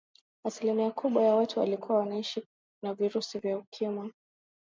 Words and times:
asilimia 0.45 0.91
kubwa 0.91 1.23
ya 1.23 1.35
watu 1.35 1.59
walikuwa 1.59 1.97
wanaishi 1.99 2.47
na 2.83 2.93
virusi 2.93 3.39
vya 3.39 3.57
ukimwi 3.57 4.13